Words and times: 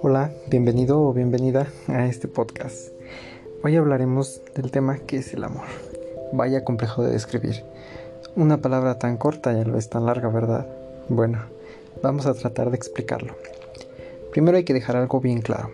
Hola, 0.00 0.32
bienvenido 0.48 1.02
o 1.02 1.12
bienvenida 1.12 1.66
a 1.88 2.06
este 2.06 2.28
podcast. 2.28 2.88
Hoy 3.62 3.76
hablaremos 3.76 4.40
del 4.54 4.70
tema 4.70 4.98
que 4.98 5.18
es 5.18 5.34
el 5.34 5.44
amor. 5.44 5.66
Vaya 6.32 6.64
complejo 6.64 7.04
de 7.04 7.12
describir. 7.12 7.62
Una 8.36 8.62
palabra 8.62 8.98
tan 8.98 9.18
corta 9.18 9.52
y 9.52 9.60
a 9.60 9.64
la 9.64 9.72
vez 9.72 9.90
tan 9.90 10.06
larga, 10.06 10.28
¿verdad? 10.28 10.66
Bueno, 11.08 11.40
vamos 12.02 12.24
a 12.26 12.34
tratar 12.34 12.70
de 12.70 12.76
explicarlo. 12.76 13.34
Primero 14.30 14.56
hay 14.56 14.64
que 14.64 14.74
dejar 14.74 14.96
algo 14.96 15.20
bien 15.20 15.42
claro. 15.42 15.70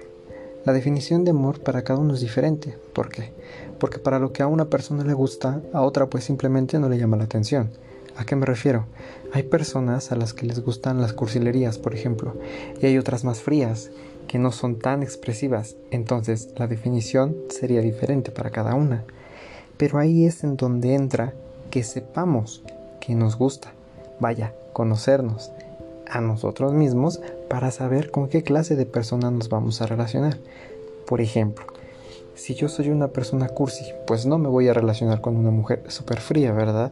La 0.64 0.72
definición 0.72 1.24
de 1.24 1.30
amor 1.30 1.60
para 1.60 1.82
cada 1.82 2.00
uno 2.00 2.14
es 2.14 2.20
diferente. 2.20 2.76
¿Por 2.92 3.08
qué? 3.08 3.32
Porque 3.78 4.00
para 4.00 4.18
lo 4.18 4.32
que 4.32 4.42
a 4.42 4.48
una 4.48 4.64
persona 4.64 5.04
le 5.04 5.14
gusta, 5.14 5.62
a 5.72 5.82
otra 5.82 6.06
pues 6.06 6.24
simplemente 6.24 6.78
no 6.78 6.88
le 6.88 6.98
llama 6.98 7.16
la 7.16 7.24
atención. 7.24 7.70
¿A 8.18 8.24
qué 8.24 8.34
me 8.34 8.46
refiero? 8.46 8.84
Hay 9.32 9.44
personas 9.44 10.10
a 10.10 10.16
las 10.16 10.34
que 10.34 10.44
les 10.44 10.58
gustan 10.58 11.00
las 11.00 11.12
cursilerías, 11.12 11.78
por 11.78 11.94
ejemplo, 11.94 12.34
y 12.82 12.86
hay 12.86 12.98
otras 12.98 13.22
más 13.22 13.40
frías, 13.40 13.92
que 14.26 14.40
no 14.40 14.50
son 14.50 14.80
tan 14.80 15.04
expresivas, 15.04 15.76
entonces 15.92 16.48
la 16.56 16.66
definición 16.66 17.36
sería 17.48 17.80
diferente 17.80 18.32
para 18.32 18.50
cada 18.50 18.74
una. 18.74 19.04
Pero 19.76 20.00
ahí 20.00 20.26
es 20.26 20.42
en 20.42 20.56
donde 20.56 20.94
entra 20.94 21.32
que 21.70 21.84
sepamos 21.84 22.64
que 23.00 23.14
nos 23.14 23.38
gusta, 23.38 23.72
vaya, 24.18 24.52
conocernos 24.72 25.52
a 26.10 26.20
nosotros 26.20 26.72
mismos 26.72 27.20
para 27.48 27.70
saber 27.70 28.10
con 28.10 28.28
qué 28.28 28.42
clase 28.42 28.74
de 28.74 28.84
persona 28.84 29.30
nos 29.30 29.48
vamos 29.48 29.80
a 29.80 29.86
relacionar. 29.86 30.38
Por 31.06 31.20
ejemplo, 31.20 31.66
si 32.34 32.56
yo 32.56 32.68
soy 32.68 32.90
una 32.90 33.08
persona 33.08 33.48
cursi, 33.48 33.84
pues 34.08 34.26
no 34.26 34.38
me 34.38 34.48
voy 34.48 34.66
a 34.66 34.74
relacionar 34.74 35.20
con 35.20 35.36
una 35.36 35.50
mujer 35.50 35.84
súper 35.86 36.18
fría, 36.18 36.52
¿verdad? 36.52 36.90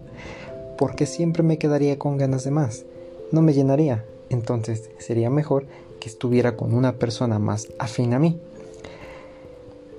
Porque 0.79 1.07
siempre 1.07 1.43
me 1.43 1.59
quedaría 1.59 1.99
con 1.99 2.17
ganas 2.17 2.45
de 2.45 2.51
más, 2.51 2.85
no 3.33 3.43
me 3.43 3.53
llenaría, 3.53 4.05
entonces 4.31 4.91
sería 4.99 5.31
mejor 5.31 5.67
que 6.01 6.09
estuviera 6.09 6.57
con 6.57 6.75
una 6.75 6.95
persona 6.95 7.39
más 7.39 7.69
afín 7.79 8.15
a 8.15 8.19
mí. 8.19 8.39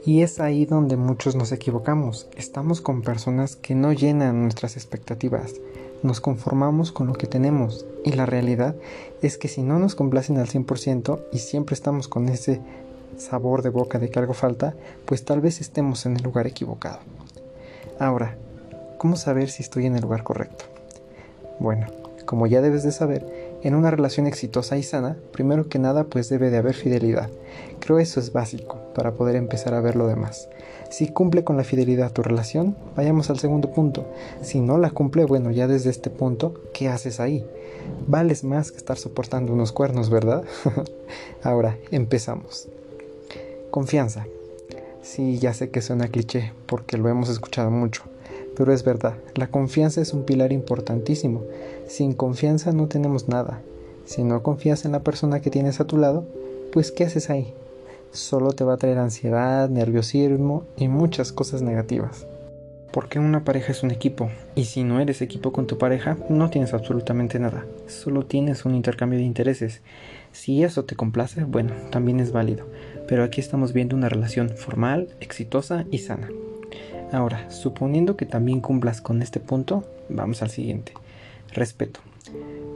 Y 0.05 0.21
es 0.21 0.39
ahí 0.39 0.65
donde 0.65 0.95
muchos 0.95 1.35
nos 1.35 1.51
equivocamos. 1.51 2.29
Estamos 2.37 2.79
con 2.79 3.01
personas 3.01 3.57
que 3.57 3.75
no 3.75 3.91
llenan 3.91 4.41
nuestras 4.41 4.77
expectativas. 4.77 5.55
Nos 6.01 6.21
conformamos 6.21 6.93
con 6.93 7.07
lo 7.07 7.13
que 7.13 7.27
tenemos. 7.27 7.85
Y 8.05 8.13
la 8.13 8.25
realidad 8.25 8.77
es 9.21 9.37
que 9.37 9.49
si 9.49 9.63
no 9.63 9.79
nos 9.79 9.95
complacen 9.95 10.37
al 10.37 10.47
100% 10.47 11.19
y 11.33 11.39
siempre 11.39 11.73
estamos 11.73 12.07
con 12.07 12.29
ese 12.29 12.61
sabor 13.17 13.63
de 13.63 13.69
boca 13.69 13.99
de 13.99 14.09
que 14.09 14.19
algo 14.19 14.33
falta, 14.33 14.75
pues 15.05 15.25
tal 15.25 15.41
vez 15.41 15.59
estemos 15.59 16.05
en 16.05 16.15
el 16.15 16.23
lugar 16.23 16.47
equivocado. 16.47 16.99
Ahora, 17.99 18.37
¿cómo 18.97 19.15
saber 19.15 19.49
si 19.49 19.63
estoy 19.63 19.85
en 19.85 19.95
el 19.95 20.01
lugar 20.01 20.23
correcto? 20.23 20.65
Bueno, 21.59 21.87
como 22.25 22.47
ya 22.47 22.61
debes 22.61 22.83
de 22.83 22.91
saber, 22.91 23.25
en 23.63 23.73
una 23.73 23.89
relación 23.89 24.27
exitosa 24.27 24.77
y 24.77 24.83
sana, 24.83 25.17
primero 25.31 25.69
que 25.69 25.79
nada 25.79 26.03
pues 26.03 26.29
debe 26.29 26.49
de 26.49 26.57
haber 26.57 26.75
fidelidad. 26.75 27.29
Creo 27.79 27.99
eso 27.99 28.19
es 28.19 28.33
básico 28.33 28.77
para 28.93 29.13
poder 29.13 29.35
empezar 29.35 29.73
a 29.73 29.81
ver 29.81 29.95
lo 29.95 30.07
demás. 30.07 30.49
Si 30.89 31.07
cumple 31.07 31.43
con 31.43 31.57
la 31.57 31.63
fidelidad 31.63 32.11
tu 32.11 32.23
relación, 32.23 32.75
vayamos 32.95 33.29
al 33.29 33.39
segundo 33.39 33.71
punto. 33.71 34.05
Si 34.41 34.61
no 34.61 34.77
la 34.77 34.89
cumple, 34.89 35.25
bueno, 35.25 35.51
ya 35.51 35.67
desde 35.67 35.89
este 35.89 36.09
punto, 36.09 36.53
¿qué 36.73 36.87
haces 36.89 37.19
ahí? 37.19 37.45
Vales 38.07 38.43
más 38.43 38.71
que 38.71 38.77
estar 38.77 38.97
soportando 38.97 39.53
unos 39.53 39.71
cuernos, 39.71 40.09
¿verdad? 40.09 40.43
Ahora, 41.43 41.77
empezamos. 41.91 42.67
Confianza. 43.71 44.27
Sí, 45.01 45.39
ya 45.39 45.53
sé 45.53 45.69
que 45.69 45.81
suena 45.81 46.07
cliché, 46.07 46.53
porque 46.65 46.97
lo 46.97 47.07
hemos 47.09 47.29
escuchado 47.29 47.71
mucho. 47.71 48.03
Pero 48.57 48.73
es 48.73 48.83
verdad, 48.83 49.13
la 49.35 49.47
confianza 49.47 50.01
es 50.01 50.13
un 50.13 50.23
pilar 50.23 50.51
importantísimo. 50.51 51.43
Sin 51.87 52.13
confianza 52.13 52.71
no 52.71 52.87
tenemos 52.87 53.29
nada. 53.29 53.61
Si 54.05 54.23
no 54.23 54.41
confías 54.41 54.83
en 54.83 54.93
la 54.93 55.01
persona 55.01 55.41
que 55.41 55.51
tienes 55.51 55.79
a 55.79 55.85
tu 55.85 55.97
lado, 55.97 56.25
pues 56.73 56.91
¿qué 56.91 57.03
haces 57.03 57.29
ahí? 57.29 57.53
Solo 58.11 58.53
te 58.53 58.63
va 58.63 58.73
a 58.73 58.77
traer 58.77 58.97
ansiedad, 58.97 59.69
nerviosismo 59.69 60.63
y 60.75 60.87
muchas 60.87 61.31
cosas 61.31 61.61
negativas. 61.61 62.25
Porque 62.91 63.19
una 63.19 63.43
pareja 63.43 63.73
es 63.73 63.83
un 63.83 63.91
equipo, 63.91 64.29
y 64.55 64.65
si 64.65 64.83
no 64.83 64.99
eres 64.99 65.21
equipo 65.21 65.51
con 65.51 65.67
tu 65.67 65.77
pareja, 65.77 66.17
no 66.29 66.49
tienes 66.49 66.73
absolutamente 66.73 67.37
nada, 67.37 67.65
solo 67.85 68.25
tienes 68.25 68.65
un 68.65 68.73
intercambio 68.73 69.19
de 69.19 69.25
intereses. 69.25 69.81
Si 70.31 70.63
eso 70.63 70.83
te 70.83 70.95
complace, 70.95 71.43
bueno, 71.43 71.73
también 71.91 72.19
es 72.19 72.31
válido, 72.31 72.65
pero 73.07 73.23
aquí 73.23 73.39
estamos 73.39 73.73
viendo 73.73 73.95
una 73.95 74.09
relación 74.09 74.49
formal, 74.49 75.09
exitosa 75.19 75.85
y 75.91 75.99
sana. 75.99 76.29
Ahora, 77.11 77.49
suponiendo 77.49 78.17
que 78.17 78.25
también 78.25 78.59
cumplas 78.59 79.01
con 79.01 79.21
este 79.21 79.39
punto, 79.39 79.85
vamos 80.09 80.41
al 80.41 80.49
siguiente. 80.49 80.93
Respeto. 81.53 82.01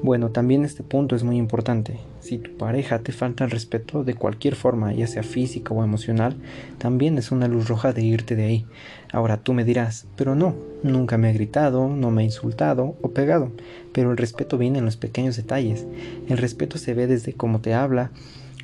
Bueno, 0.03 0.29
también 0.29 0.65
este 0.65 0.81
punto 0.81 1.15
es 1.15 1.23
muy 1.23 1.37
importante. 1.37 1.99
Si 2.21 2.37
tu 2.37 2.57
pareja 2.57 2.99
te 2.99 3.11
falta 3.11 3.43
el 3.43 3.51
respeto 3.51 4.03
de 4.03 4.15
cualquier 4.15 4.55
forma, 4.55 4.93
ya 4.93 5.05
sea 5.05 5.21
física 5.21 5.73
o 5.73 5.83
emocional, 5.83 6.37
también 6.77 7.17
es 7.17 7.31
una 7.31 7.47
luz 7.47 7.67
roja 7.67 7.93
de 7.93 8.01
irte 8.03 8.35
de 8.35 8.45
ahí. 8.45 8.65
Ahora 9.11 9.37
tú 9.37 9.53
me 9.53 9.63
dirás, 9.65 10.07
pero 10.15 10.33
no, 10.33 10.55
nunca 10.81 11.17
me 11.17 11.29
ha 11.29 11.33
gritado, 11.33 11.87
no 11.87 12.09
me 12.09 12.21
ha 12.21 12.25
insultado 12.25 12.95
o 13.01 13.09
pegado, 13.09 13.51
pero 13.93 14.11
el 14.11 14.17
respeto 14.17 14.57
viene 14.57 14.79
en 14.79 14.85
los 14.85 14.97
pequeños 14.97 15.35
detalles. 15.35 15.85
El 16.27 16.37
respeto 16.37 16.77
se 16.77 16.93
ve 16.93 17.05
desde 17.05 17.33
cómo 17.33 17.59
te 17.59 17.73
habla, 17.73 18.11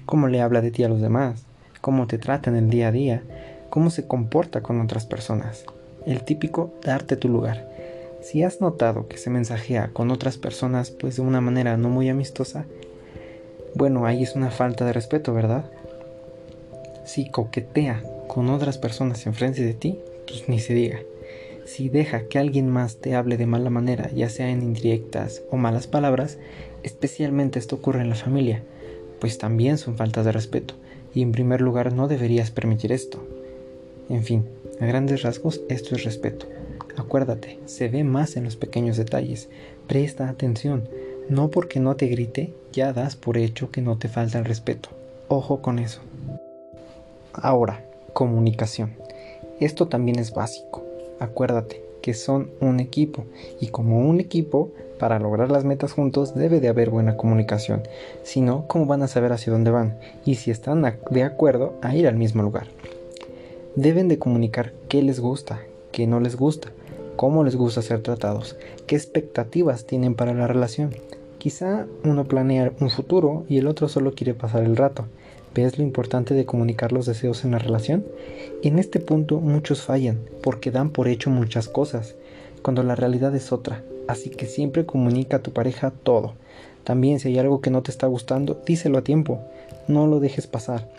cómo 0.06 0.28
le 0.28 0.42
habla 0.42 0.62
de 0.62 0.72
ti 0.72 0.84
a 0.84 0.90
los 0.90 1.02
demás, 1.02 1.44
cómo 1.82 2.08
te 2.08 2.18
trata 2.18 2.50
en 2.50 2.56
el 2.56 2.70
día 2.70 2.88
a 2.88 2.92
día, 2.92 3.24
cómo 3.70 3.90
se 3.90 4.08
comporta 4.08 4.62
con 4.62 4.82
otras 4.82 5.06
personas. 5.06 5.66
El 6.06 6.24
típico 6.24 6.74
darte 6.84 7.18
tu 7.18 7.30
lugar. 7.30 7.68
Si 8.22 8.44
has 8.44 8.62
notado 8.62 9.08
que 9.08 9.18
se 9.18 9.30
mensajea 9.30 9.90
con 9.94 10.12
otras 10.12 10.38
personas 10.38 10.92
pues 10.92 11.16
de 11.16 11.22
una 11.22 11.42
manera 11.42 11.78
no 11.78 11.90
muy 11.90 12.10
amistosa, 12.10 12.66
bueno, 13.76 14.06
ahí 14.06 14.24
es 14.24 14.36
una 14.36 14.50
falta 14.50 14.86
de 14.86 14.94
respeto, 14.94 15.34
¿verdad? 15.34 15.66
Si 17.06 17.30
coquetea 17.30 18.04
con 18.28 18.50
otras 18.50 18.78
personas 18.78 19.26
enfrente 19.28 19.64
de 19.64 19.74
ti, 19.74 20.00
pues 20.26 20.50
ni 20.50 20.60
se 20.60 20.74
diga. 20.74 21.00
Si 21.66 21.90
deja 21.90 22.28
que 22.28 22.40
alguien 22.40 22.70
más 22.70 22.98
te 22.98 23.14
hable 23.14 23.38
de 23.38 23.46
mala 23.46 23.70
manera, 23.70 24.10
ya 24.12 24.30
sea 24.30 24.50
en 24.50 24.64
indirectas 24.64 25.42
o 25.52 25.58
malas 25.58 25.86
palabras, 25.86 26.38
especialmente 26.84 27.60
esto 27.60 27.76
ocurre 27.76 28.02
en 28.02 28.10
la 28.10 28.16
familia, 28.16 28.64
pues 29.20 29.38
también 29.38 29.78
son 29.78 29.98
faltas 29.98 30.26
de 30.26 30.32
respeto, 30.32 30.76
y 31.14 31.22
en 31.22 31.34
primer 31.34 31.62
lugar 31.62 31.94
no 31.94 32.08
deberías 32.08 32.52
permitir 32.52 32.92
esto. 32.92 33.22
En 34.10 34.24
fin, 34.24 34.46
a 34.80 34.86
grandes 34.86 35.24
rasgos 35.24 35.62
esto 35.70 35.96
es 35.96 36.04
respeto. 36.04 36.46
Acuérdate, 36.96 37.60
se 37.66 37.90
ve 37.90 38.04
más 38.04 38.38
en 38.38 38.44
los 38.44 38.56
pequeños 38.56 38.98
detalles. 38.98 39.50
Presta 39.88 40.30
atención. 40.30 40.88
No 41.30 41.50
porque 41.50 41.80
no 41.80 41.96
te 41.96 42.08
grite, 42.08 42.54
ya 42.72 42.94
das 42.94 43.16
por 43.16 43.38
hecho 43.38 43.70
que 43.70 43.82
no 43.82 43.98
te 43.98 44.08
falta 44.08 44.40
el 44.40 44.46
respeto. 44.46 44.90
Ojo 45.28 45.62
con 45.62 45.80
eso. 45.80 46.02
Ahora, 47.34 47.84
comunicación. 48.14 48.94
Esto 49.60 49.88
también 49.88 50.20
es 50.20 50.34
básico. 50.34 50.84
Acuérdate 51.20 51.84
que 52.02 52.14
son 52.14 52.52
un 52.62 52.80
equipo 52.80 53.26
y 53.60 53.68
como 53.68 54.08
un 54.08 54.20
equipo, 54.22 54.72
para 54.98 55.20
lograr 55.20 55.52
las 55.52 55.66
metas 55.66 55.92
juntos 55.92 56.34
debe 56.34 56.60
de 56.60 56.70
haber 56.70 56.90
buena 56.90 57.18
comunicación. 57.18 57.84
Si 58.24 58.42
no, 58.42 58.66
¿cómo 58.68 58.86
van 58.86 59.04
a 59.04 59.08
saber 59.08 59.34
hacia 59.34 59.54
dónde 59.54 59.70
van? 59.70 60.00
Y 60.26 60.36
si 60.36 60.50
están 60.50 60.82
de 61.12 61.24
acuerdo 61.24 61.74
a 61.82 61.96
ir 61.96 62.08
al 62.08 62.16
mismo 62.16 62.42
lugar. 62.42 62.68
Deben 63.78 64.08
de 64.08 64.18
comunicar 64.18 64.74
qué 64.90 65.04
les 65.04 65.20
gusta, 65.20 65.62
qué 65.92 66.08
no 66.08 66.20
les 66.20 66.36
gusta, 66.36 66.70
cómo 67.16 67.44
les 67.44 67.56
gusta 67.56 67.84
ser 67.84 68.02
tratados, 68.02 68.56
qué 68.88 68.96
expectativas 68.96 69.86
tienen 69.86 70.16
para 70.16 70.34
la 70.34 70.48
relación. 70.48 70.96
Quizá 71.38 71.86
uno 72.04 72.26
planea 72.26 72.74
un 72.80 72.90
futuro 72.90 73.46
y 73.48 73.60
el 73.60 73.68
otro 73.68 73.88
solo 73.88 74.16
quiere 74.16 74.34
pasar 74.34 74.64
el 74.64 74.78
rato. 74.78 75.06
¿Ves 75.54 75.78
lo 75.78 75.84
importante 75.84 76.34
de 76.34 76.48
comunicar 76.48 76.92
los 76.92 77.06
deseos 77.06 77.46
en 77.46 77.52
la 77.52 77.60
relación? 77.60 78.04
En 78.64 78.80
este 78.80 79.00
punto 79.00 79.42
muchos 79.42 79.84
fallan 79.84 80.22
porque 80.42 80.72
dan 80.72 80.90
por 80.90 81.08
hecho 81.08 81.30
muchas 81.30 81.68
cosas, 81.68 82.16
cuando 82.64 82.82
la 82.82 82.96
realidad 82.96 83.36
es 83.36 83.52
otra. 83.52 83.84
Así 84.08 84.32
que 84.32 84.48
siempre 84.48 84.88
comunica 84.88 85.38
a 85.38 85.44
tu 85.44 85.54
pareja 85.54 85.92
todo. 85.92 86.34
También 86.84 87.20
si 87.20 87.28
hay 87.28 87.38
algo 87.38 87.62
que 87.62 87.70
no 87.70 87.84
te 87.84 87.92
está 87.92 88.08
gustando, 88.08 88.60
díselo 88.66 88.98
a 88.98 89.04
tiempo. 89.04 89.40
No 89.88 90.08
lo 90.08 90.20
dejes 90.20 90.48
pasar. 90.48 90.90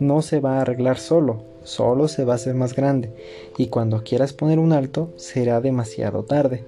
No 0.00 0.22
se 0.22 0.40
va 0.40 0.56
a 0.56 0.62
arreglar 0.62 0.98
solo, 0.98 1.51
solo 1.64 2.08
se 2.08 2.24
va 2.24 2.34
a 2.34 2.36
hacer 2.36 2.54
más 2.54 2.74
grande 2.74 3.10
y 3.56 3.68
cuando 3.68 4.02
quieras 4.04 4.32
poner 4.32 4.58
un 4.58 4.72
alto 4.72 5.10
será 5.16 5.60
demasiado 5.60 6.24
tarde 6.24 6.64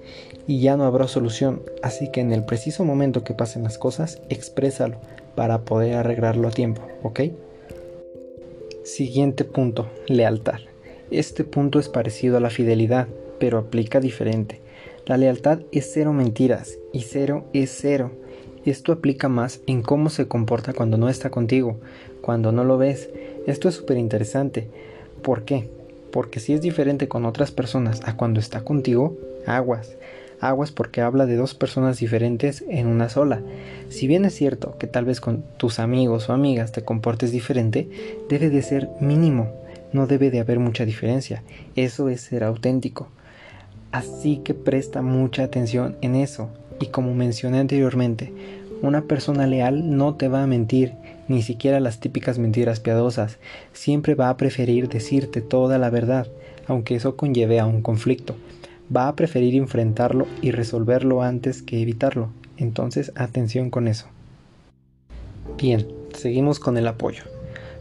y 0.47 0.61
ya 0.61 0.77
no 0.77 0.85
habrá 0.85 1.07
solución, 1.07 1.61
así 1.81 2.11
que 2.11 2.21
en 2.21 2.31
el 2.31 2.45
preciso 2.45 2.85
momento 2.85 3.23
que 3.23 3.33
pasen 3.33 3.63
las 3.63 3.77
cosas, 3.77 4.21
exprésalo 4.29 4.97
para 5.35 5.61
poder 5.61 5.95
arreglarlo 5.95 6.47
a 6.47 6.51
tiempo, 6.51 6.81
¿ok? 7.03 7.21
Siguiente 8.83 9.43
punto, 9.43 9.87
lealtad. 10.07 10.59
Este 11.11 11.43
punto 11.43 11.79
es 11.79 11.89
parecido 11.89 12.37
a 12.37 12.39
la 12.39 12.49
fidelidad, 12.49 13.07
pero 13.39 13.57
aplica 13.57 13.99
diferente. 13.99 14.61
La 15.05 15.17
lealtad 15.17 15.59
es 15.71 15.91
cero 15.93 16.13
mentiras 16.13 16.77
y 16.91 17.01
cero 17.01 17.45
es 17.53 17.75
cero. 17.79 18.11
Esto 18.65 18.91
aplica 18.91 19.29
más 19.29 19.61
en 19.67 19.83
cómo 19.83 20.09
se 20.09 20.27
comporta 20.27 20.73
cuando 20.73 20.97
no 20.97 21.07
está 21.07 21.29
contigo, 21.29 21.79
cuando 22.21 22.51
no 22.51 22.63
lo 22.63 22.79
ves. 22.79 23.09
Esto 23.45 23.69
es 23.69 23.75
súper 23.75 23.97
interesante. 23.97 24.67
¿Por 25.21 25.43
qué? 25.43 25.69
Porque 26.11 26.39
si 26.39 26.53
es 26.53 26.61
diferente 26.61 27.07
con 27.07 27.25
otras 27.25 27.51
personas 27.51 28.01
a 28.05 28.17
cuando 28.17 28.39
está 28.39 28.61
contigo, 28.61 29.15
aguas. 29.45 29.95
Aguas 30.41 30.71
porque 30.71 31.01
habla 31.01 31.27
de 31.27 31.35
dos 31.35 31.53
personas 31.53 31.99
diferentes 31.99 32.63
en 32.67 32.87
una 32.87 33.09
sola. 33.09 33.41
Si 33.89 34.07
bien 34.07 34.25
es 34.25 34.33
cierto 34.33 34.77
que 34.79 34.87
tal 34.87 35.05
vez 35.05 35.21
con 35.21 35.43
tus 35.57 35.77
amigos 35.77 36.29
o 36.29 36.33
amigas 36.33 36.71
te 36.71 36.83
comportes 36.83 37.31
diferente, 37.31 37.87
debe 38.29 38.49
de 38.49 38.61
ser 38.63 38.89
mínimo, 38.99 39.51
no 39.93 40.07
debe 40.07 40.31
de 40.31 40.39
haber 40.39 40.59
mucha 40.59 40.85
diferencia. 40.85 41.43
Eso 41.75 42.09
es 42.09 42.21
ser 42.21 42.43
auténtico. 42.43 43.09
Así 43.91 44.37
que 44.43 44.53
presta 44.53 45.01
mucha 45.01 45.43
atención 45.43 45.97
en 46.01 46.15
eso. 46.15 46.49
Y 46.79 46.87
como 46.87 47.13
mencioné 47.13 47.59
anteriormente, 47.59 48.33
una 48.81 49.01
persona 49.01 49.47
leal 49.47 49.95
no 49.95 50.15
te 50.15 50.27
va 50.27 50.43
a 50.43 50.47
mentir, 50.47 50.93
ni 51.27 51.41
siquiera 51.41 51.79
las 51.79 51.99
típicas 51.99 52.37
mentiras 52.37 52.79
piadosas. 52.79 53.37
Siempre 53.73 54.15
va 54.15 54.29
a 54.29 54.37
preferir 54.37 54.89
decirte 54.89 55.41
toda 55.41 55.77
la 55.77 55.89
verdad, 55.89 56.27
aunque 56.67 56.95
eso 56.95 57.15
conlleve 57.15 57.59
a 57.59 57.65
un 57.65 57.81
conflicto. 57.81 58.35
Va 58.95 59.07
a 59.07 59.15
preferir 59.15 59.55
enfrentarlo 59.55 60.27
y 60.41 60.51
resolverlo 60.51 61.23
antes 61.23 61.61
que 61.61 61.81
evitarlo. 61.81 62.29
Entonces, 62.57 63.11
atención 63.15 63.69
con 63.69 63.87
eso. 63.87 64.07
Bien, 65.57 65.87
seguimos 66.13 66.59
con 66.59 66.77
el 66.77 66.87
apoyo. 66.87 67.23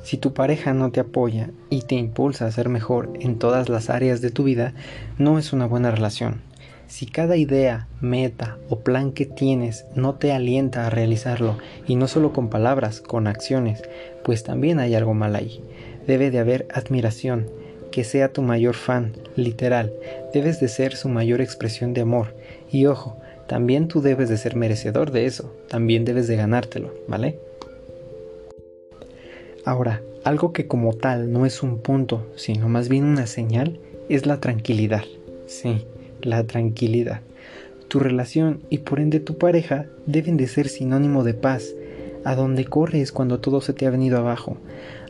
Si 0.02 0.19
tu 0.19 0.35
pareja 0.35 0.75
no 0.75 0.91
te 0.91 1.00
apoya 1.00 1.50
y 1.70 1.82
te 1.82 1.94
impulsa 1.94 2.46
a 2.46 2.52
ser 2.52 2.69
mejor 2.69 3.12
en 3.20 3.38
todas 3.38 3.69
las 3.69 3.91
áreas 3.91 4.20
de 4.20 4.31
tu 4.31 4.44
vida, 4.44 4.75
no 5.19 5.38
es 5.38 5.52
una 5.52 5.67
buena 5.67 5.91
relación. 5.91 6.43
Si 6.87 7.07
cada 7.07 7.37
idea, 7.37 7.89
meta 8.01 8.59
o 8.69 8.81
plan 8.81 9.13
que 9.13 9.27
tienes 9.27 9.85
no 9.95 10.15
te 10.15 10.33
alienta 10.33 10.87
a 10.87 10.91
realizarlo, 10.91 11.59
y 11.87 11.97
no 11.97 12.09
solo 12.09 12.33
con 12.33 12.51
palabras, 12.51 13.01
con 13.01 13.27
acciones, 13.27 13.83
pues 14.23 14.45
también 14.45 14.79
hay 14.79 14.95
algo 14.95 15.15
mal 15.15 15.35
ahí. 15.35 15.61
Debe 16.07 16.31
de 16.31 16.39
haber 16.39 16.67
admiración, 16.73 17.49
que 17.91 18.05
sea 18.05 18.33
tu 18.33 18.43
mayor 18.43 18.75
fan, 18.75 19.13
literal, 19.37 19.93
debes 20.33 20.61
de 20.61 20.69
ser 20.69 20.97
su 20.97 21.09
mayor 21.09 21.41
expresión 21.41 21.95
de 21.95 22.03
amor. 22.03 22.35
Y 22.71 22.87
ojo, 22.87 23.17
también 23.47 23.89
tú 23.89 24.01
debes 24.01 24.29
de 24.29 24.37
ser 24.37 24.57
merecedor 24.57 25.11
de 25.11 25.27
eso, 25.27 25.55
también 25.69 26.05
debes 26.05 26.27
de 26.27 26.37
ganártelo, 26.37 26.93
¿vale? 27.09 27.39
Ahora, 29.65 30.03
algo 30.25 30.53
que 30.53 30.67
como 30.67 30.93
tal 30.93 31.33
no 31.33 31.47
es 31.47 31.63
un 31.63 31.79
punto, 31.79 32.27
sino 32.37 32.69
más 32.69 32.89
bien 32.89 33.05
una 33.05 33.27
señal, 33.27 33.79
es 34.09 34.27
la 34.27 34.41
tranquilidad. 34.41 35.05
Sí, 35.47 35.87
la 36.23 36.45
tranquilidad. 36.45 37.21
Tu 37.89 38.01
relación 38.01 38.61
y 38.71 38.79
por 38.79 39.01
ende 39.01 39.21
tu 39.21 39.39
pareja 39.39 39.87
deben 40.07 40.37
de 40.37 40.49
ser 40.49 40.69
sinónimo 40.69 41.23
de 41.25 41.35
paz. 41.35 41.75
A 42.25 42.35
donde 42.35 42.65
corres 42.65 43.13
cuando 43.13 43.39
todo 43.41 43.61
se 43.61 43.73
te 43.73 43.87
ha 43.87 43.91
venido 43.91 44.19
abajo. 44.19 44.57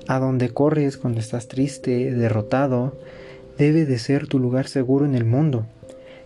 A 0.09 0.19
donde 0.19 0.51
corres 0.51 0.97
cuando 0.97 1.21
estás 1.21 1.49
triste, 1.49 2.13
derrotado. 2.13 2.97
Debe 3.57 3.87
de 3.87 3.99
ser 3.99 4.27
tu 4.27 4.39
lugar 4.39 4.67
seguro 4.67 5.07
en 5.07 5.15
el 5.15 5.25
mundo. 5.25 5.67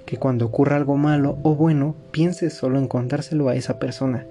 Que 0.06 0.16
cuando 0.16 0.46
ocurra 0.46 0.76
algo 0.76 0.96
malo 0.96 1.38
o 1.42 1.54
bueno, 1.54 1.94
pienses 2.10 2.54
solo 2.54 2.78
en 2.78 2.88
contárselo 2.88 3.48
a 3.48 3.54
esa 3.54 3.78
persona, 3.78 4.26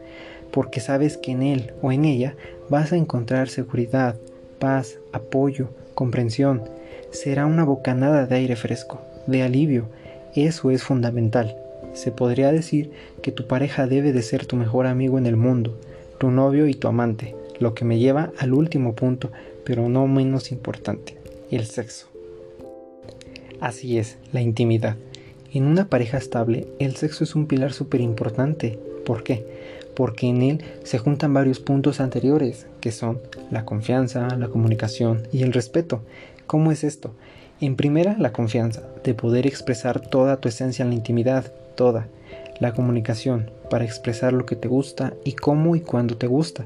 porque 0.52 0.80
sabes 0.80 1.18
que 1.18 1.32
en 1.32 1.44
él 1.44 1.74
o 1.84 1.92
en 1.92 2.04
ella 2.04 2.36
vas 2.68 2.92
a 2.92 2.98
encontrar 2.98 3.48
seguridad, 3.48 4.16
paz, 4.58 4.98
apoyo, 5.14 5.70
comprensión. 5.94 6.64
Será 7.12 7.46
una 7.46 7.64
bocanada 7.64 8.26
de 8.26 8.36
aire 8.36 8.56
fresco, 8.56 9.00
de 9.28 9.44
alivio, 9.44 9.90
eso 10.35 10.71
es 10.71 10.83
fundamental. 10.83 11.57
Se 11.94 12.12
podría 12.12 12.51
decir 12.51 12.91
que 13.21 13.31
tu 13.31 13.47
pareja 13.47 13.88
debe 13.88 14.13
de 14.13 14.21
ser 14.21 14.45
tu 14.45 14.56
mejor 14.56 14.85
amigo 14.85 15.18
en 15.18 15.25
el 15.25 15.35
mundo, 15.35 15.77
tu 16.19 16.31
novio 16.31 16.68
y 16.68 16.74
tu 16.74 16.88
amante, 16.88 17.35
lo 17.59 17.74
que 17.74 17.85
me 17.85 18.00
lleva 18.00 18.31
al 18.38 18.53
último 18.53 18.95
punto, 18.95 19.31
pero 19.63 19.89
no 19.89 20.07
menos 20.07 20.51
importante, 20.51 21.18
el 21.51 21.65
sexo. 21.65 22.07
Así 23.59 23.97
es, 23.97 24.18
la 24.31 24.41
intimidad. 24.41 24.95
En 25.53 25.65
una 25.65 25.88
pareja 25.89 26.18
estable, 26.18 26.68
el 26.79 26.95
sexo 26.95 27.24
es 27.24 27.33
un 27.35 27.47
pilar 27.47 27.74
súper 27.74 28.01
importante. 28.01 28.77
¿Por 29.06 29.24
qué? 29.24 29.45
Porque 29.95 30.27
en 30.27 30.44
él 30.44 30.63
se 30.83 31.00
juntan 31.00 31.33
varios 31.33 31.59
puntos 31.59 32.00
anteriores, 32.00 32.68
que 32.81 32.91
son 32.91 33.19
la 33.50 33.65
confianza, 33.65 34.27
la 34.38 34.50
comunicación 34.50 35.27
y 35.31 35.41
el 35.41 35.53
respeto. 35.53 36.01
¿Cómo 36.45 36.71
es 36.71 36.83
esto? 36.83 37.13
En 37.59 37.75
primera, 37.75 38.15
la 38.19 38.31
confianza, 38.31 38.83
de 39.04 39.15
poder 39.15 39.48
expresar 39.48 40.00
toda 40.00 40.38
tu 40.38 40.48
esencia 40.48 40.83
en 40.83 40.89
la 40.89 40.95
intimidad, 40.95 41.51
toda. 41.74 42.07
La 42.59 42.74
comunicación, 42.74 43.50
para 43.71 43.83
expresar 43.83 44.31
lo 44.31 44.45
que 44.45 44.56
te 44.56 44.68
gusta 44.68 45.13
y 45.24 45.33
cómo 45.33 45.75
y 45.75 45.81
cuándo 45.81 46.18
te 46.18 46.27
gusta. 46.27 46.65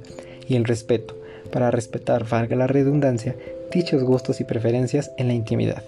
Y 0.50 0.56
el 0.56 0.66
respeto, 0.66 1.16
para 1.50 1.72
respetar, 1.72 2.28
valga 2.28 2.58
la 2.58 2.68
redundancia, 2.68 3.38
dichos 3.72 4.04
gustos 4.04 4.42
y 4.42 4.44
preferencias 4.44 5.12
en 5.18 5.28
la 5.28 5.34
intimidad. 5.34 5.82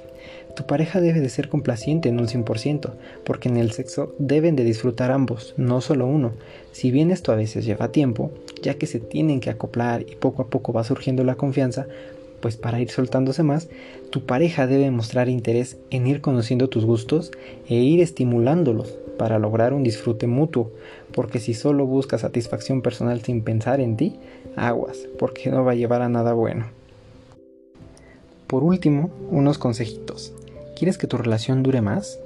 Tu 0.56 0.66
pareja 0.66 1.02
debe 1.02 1.20
de 1.20 1.30
ser 1.30 1.50
complaciente 1.50 2.08
en 2.08 2.20
un 2.20 2.28
100%, 2.28 2.92
porque 3.26 3.50
en 3.50 3.58
el 3.58 3.72
sexo 3.72 4.16
deben 4.20 4.56
de 4.56 4.64
disfrutar 4.64 5.12
ambos, 5.12 5.54
no 5.58 5.82
solo 5.82 6.08
uno. 6.08 6.32
Si 6.72 6.92
bien 6.92 7.12
esto 7.12 7.34
a 7.34 7.36
veces 7.36 7.66
lleva 7.66 7.92
tiempo, 7.92 8.32
ya 8.62 8.76
que 8.76 8.88
se 8.88 9.00
tienen 9.00 9.42
que 9.42 9.50
acoplar 9.50 10.04
y 10.04 10.16
poco 10.16 10.44
a 10.44 10.48
poco 10.48 10.72
va 10.72 10.86
surgiendo 10.86 11.26
la 11.26 11.36
confianza, 11.36 11.88
pues 12.44 12.58
para 12.58 12.82
ir 12.82 12.90
soltándose 12.90 13.42
más, 13.42 13.70
tu 14.10 14.26
pareja 14.26 14.68
debe 14.68 14.92
mostrar 14.92 15.30
interés 15.30 15.78
en 15.92 16.08
ir 16.08 16.20
conociendo 16.20 16.68
tus 16.68 16.84
gustos 16.84 17.32
e 17.70 17.76
ir 17.76 18.02
estimulándolos 18.02 19.00
para 19.18 19.40
lograr 19.40 19.72
un 19.72 19.82
disfrute 19.82 20.28
mutuo, 20.28 20.70
porque 21.14 21.40
si 21.40 21.54
solo 21.54 21.86
buscas 21.86 22.20
satisfacción 22.20 22.82
personal 22.82 23.22
sin 23.22 23.44
pensar 23.44 23.80
en 23.80 23.96
ti, 23.96 24.20
aguas, 24.58 25.08
porque 25.18 25.52
no 25.52 25.64
va 25.64 25.72
a 25.72 25.76
llevar 25.76 26.02
a 26.02 26.10
nada 26.10 26.34
bueno. 26.34 26.66
Por 28.48 28.66
último, 28.66 29.10
unos 29.32 29.58
consejitos. 29.58 30.34
¿Quieres 30.78 30.98
que 30.98 31.08
tu 31.08 31.16
relación 31.16 31.64
dure 31.64 31.80
más? 31.80 32.20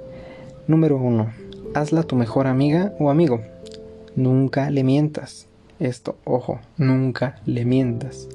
Número 0.66 0.96
1. 0.96 1.32
Hazla 1.74 2.02
tu 2.02 2.16
mejor 2.16 2.48
amiga 2.48 2.92
o 2.98 3.08
amigo. 3.08 3.40
Nunca 4.16 4.68
le 4.70 4.82
mientas. 4.82 5.46
Esto, 5.78 6.16
ojo, 6.24 6.58
nunca 6.76 7.40
le 7.46 7.64
mientas. 7.64 8.28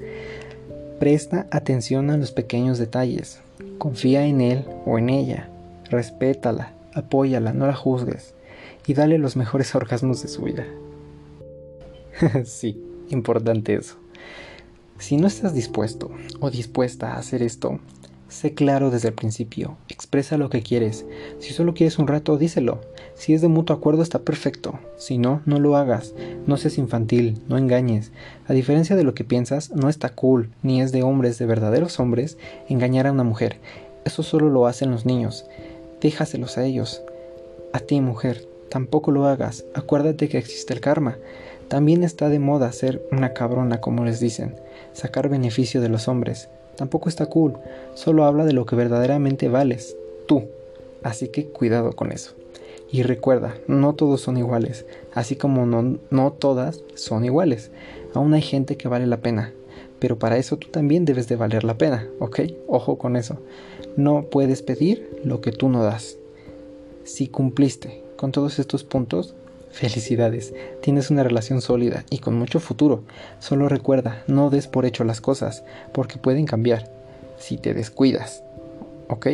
Presta 0.99 1.47
atención 1.51 2.09
a 2.09 2.17
los 2.17 2.31
pequeños 2.31 2.77
detalles. 2.77 3.41
Confía 3.77 4.25
en 4.25 4.41
él 4.41 4.65
o 4.85 4.97
en 4.97 5.09
ella. 5.09 5.49
Respétala, 5.89 6.73
apóyala, 6.93 7.53
no 7.53 7.67
la 7.67 7.75
juzgues. 7.75 8.33
Y 8.87 8.93
dale 8.93 9.17
los 9.17 9.35
mejores 9.35 9.75
orgasmos 9.75 10.21
de 10.21 10.27
su 10.27 10.43
vida. 10.43 10.65
sí, 12.45 12.81
importante 13.09 13.75
eso. 13.75 13.95
Si 14.99 15.17
no 15.17 15.27
estás 15.27 15.53
dispuesto 15.53 16.11
o 16.39 16.49
dispuesta 16.49 17.13
a 17.13 17.17
hacer 17.17 17.43
esto, 17.43 17.79
Sé 18.33 18.55
claro 18.55 18.89
desde 18.89 19.09
el 19.09 19.13
principio, 19.13 19.77
expresa 19.89 20.39
lo 20.39 20.49
que 20.49 20.63
quieres. 20.63 21.05
Si 21.37 21.53
solo 21.53 21.75
quieres 21.75 21.99
un 21.99 22.07
rato, 22.07 22.35
díselo. 22.35 22.81
Si 23.13 23.35
es 23.35 23.41
de 23.41 23.47
mutuo 23.47 23.75
acuerdo, 23.75 24.01
está 24.01 24.23
perfecto. 24.23 24.79
Si 24.97 25.19
no, 25.19 25.43
no 25.45 25.59
lo 25.59 25.77
hagas. 25.77 26.15
No 26.47 26.57
seas 26.57 26.79
infantil, 26.79 27.39
no 27.47 27.59
engañes. 27.59 28.11
A 28.47 28.53
diferencia 28.53 28.95
de 28.95 29.03
lo 29.03 29.13
que 29.13 29.23
piensas, 29.23 29.69
no 29.69 29.87
está 29.87 30.09
cool, 30.09 30.49
ni 30.63 30.81
es 30.81 30.91
de 30.91 31.03
hombres, 31.03 31.37
de 31.37 31.45
verdaderos 31.45 31.99
hombres, 31.99 32.39
engañar 32.67 33.05
a 33.05 33.11
una 33.11 33.23
mujer. 33.23 33.59
Eso 34.03 34.23
solo 34.23 34.49
lo 34.49 34.65
hacen 34.65 34.89
los 34.89 35.05
niños. 35.05 35.45
Déjaselos 36.01 36.57
a 36.57 36.65
ellos. 36.65 37.03
A 37.71 37.81
ti, 37.81 38.01
mujer, 38.01 38.47
tampoco 38.67 39.11
lo 39.11 39.27
hagas. 39.27 39.63
Acuérdate 39.75 40.27
que 40.27 40.39
existe 40.39 40.73
el 40.73 40.81
karma. 40.81 41.19
También 41.67 42.03
está 42.03 42.29
de 42.29 42.39
moda 42.39 42.71
ser 42.71 42.99
una 43.11 43.33
cabrona, 43.33 43.79
como 43.79 44.03
les 44.03 44.19
dicen, 44.19 44.55
sacar 44.91 45.29
beneficio 45.29 45.81
de 45.81 45.89
los 45.89 46.07
hombres. 46.07 46.49
Tampoco 46.75 47.09
está 47.09 47.27
cool, 47.27 47.53
solo 47.93 48.25
habla 48.25 48.45
de 48.45 48.53
lo 48.53 48.65
que 48.65 48.75
verdaderamente 48.75 49.49
vales, 49.49 49.95
tú. 50.25 50.45
Así 51.03 51.27
que 51.27 51.47
cuidado 51.47 51.93
con 51.93 52.11
eso. 52.11 52.33
Y 52.91 53.03
recuerda, 53.03 53.55
no 53.67 53.93
todos 53.93 54.21
son 54.21 54.37
iguales, 54.37 54.85
así 55.13 55.35
como 55.35 55.65
no, 55.65 55.97
no 56.11 56.31
todas 56.31 56.83
son 56.93 57.25
iguales. 57.25 57.71
Aún 58.13 58.33
hay 58.33 58.41
gente 58.41 58.77
que 58.77 58.87
vale 58.87 59.07
la 59.07 59.17
pena, 59.17 59.51
pero 59.99 60.19
para 60.19 60.37
eso 60.37 60.57
tú 60.57 60.67
también 60.69 61.05
debes 61.05 61.27
de 61.27 61.35
valer 61.35 61.63
la 61.63 61.77
pena, 61.77 62.07
¿ok? 62.19 62.41
Ojo 62.67 62.97
con 62.97 63.15
eso. 63.15 63.37
No 63.95 64.25
puedes 64.29 64.61
pedir 64.61 65.09
lo 65.23 65.41
que 65.41 65.51
tú 65.51 65.69
no 65.69 65.83
das. 65.83 66.17
Si 67.03 67.27
cumpliste 67.27 68.03
con 68.15 68.31
todos 68.31 68.59
estos 68.59 68.83
puntos, 68.83 69.35
Felicidades, 69.73 70.53
tienes 70.81 71.09
una 71.09 71.23
relación 71.23 71.59
sólida 71.59 72.05
y 72.11 72.19
con 72.19 72.35
mucho 72.35 72.59
futuro. 72.59 73.03
Solo 73.39 73.67
recuerda, 73.67 74.23
no 74.27 74.51
des 74.51 74.67
por 74.67 74.85
hecho 74.85 75.03
las 75.03 75.19
cosas, 75.19 75.63
porque 75.93 76.19
pueden 76.19 76.45
cambiar 76.45 76.91
si 77.39 77.57
te 77.57 77.73
descuidas. 77.73 78.43
¿Ok? 79.09 79.29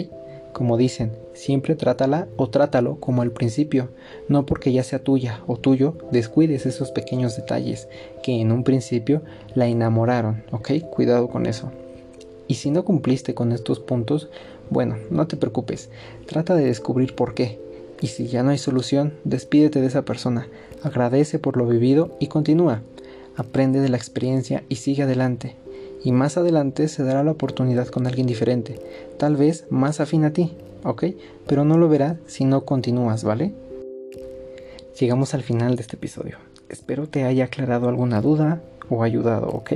Como 0.53 0.77
dicen, 0.77 1.12
siempre 1.34 1.75
trátala 1.75 2.29
o 2.38 2.50
trátalo 2.50 3.01
como 3.01 3.22
al 3.22 3.31
principio, 3.31 3.89
no 4.29 4.46
porque 4.46 4.72
ya 4.72 4.81
sea 4.81 5.03
tuya 5.03 5.41
o 5.46 5.58
tuyo, 5.58 5.98
descuides 6.10 6.65
esos 6.65 6.91
pequeños 6.91 7.36
detalles 7.36 7.89
que 8.24 8.39
en 8.39 8.53
un 8.53 8.63
principio 8.63 9.22
la 9.55 9.67
enamoraron, 9.67 10.46
¿ok? 10.51 10.72
Cuidado 10.89 11.27
con 11.27 11.48
eso. 11.48 11.69
Y 12.48 12.55
si 12.55 12.72
no 12.72 12.86
cumpliste 12.86 13.34
con 13.34 13.51
estos 13.51 13.81
puntos, 13.81 14.29
bueno, 14.69 14.96
no 15.10 15.27
te 15.27 15.36
preocupes, 15.36 15.89
trata 16.27 16.55
de 16.55 16.63
descubrir 16.63 17.13
por 17.13 17.34
qué 17.34 17.60
y 18.01 18.08
si 18.08 18.27
ya 18.27 18.44
no 18.44 18.51
hay 18.51 18.58
solución, 18.58 19.13
despídete 19.24 19.82
de 19.82 19.88
esa 19.88 20.03
persona, 20.03 20.48
agradece 20.84 21.39
por 21.39 21.58
lo 21.58 21.68
vivido 21.68 22.15
y 22.20 22.27
continúa. 22.27 22.82
Aprende 23.36 23.79
de 23.79 23.89
la 23.89 23.98
experiencia 23.98 24.63
y 24.70 24.75
sigue 24.75 25.03
adelante. 25.03 25.56
Y 26.03 26.12
más 26.12 26.38
adelante 26.38 26.88
se 26.88 27.03
dará 27.03 27.24
la 27.24 27.32
oportunidad 27.32 27.88
con 27.88 28.08
alguien 28.08 28.25
diferente, 28.25 28.79
tal 29.18 29.36
vez 29.36 29.65
más 29.70 30.00
afín 30.00 30.24
a 30.24 30.32
ti, 30.32 30.53
¿ok? 30.84 31.06
Pero 31.46 31.65
no 31.65 31.77
lo 31.77 31.89
verás 31.89 32.18
si 32.25 32.46
no 32.46 32.63
continúas, 32.63 33.24
¿vale? 33.24 33.53
Llegamos 34.98 35.34
al 35.34 35.44
final 35.44 35.75
de 35.75 35.82
este 35.82 35.98
episodio. 35.98 36.38
Espero 36.70 37.08
te 37.08 37.24
haya 37.24 37.46
aclarado 37.46 37.89
alguna 37.89 38.22
duda 38.22 38.62
o 38.89 39.03
ayudado, 39.03 39.48
¿ok? 39.50 39.74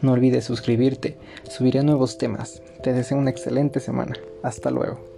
No 0.00 0.12
olvides 0.12 0.44
suscribirte, 0.44 1.16
subiré 1.50 1.82
nuevos 1.82 2.16
temas. 2.16 2.62
Te 2.82 2.92
deseo 2.92 3.18
una 3.18 3.30
excelente 3.30 3.80
semana. 3.80 4.14
Hasta 4.42 4.70
luego. 4.70 5.17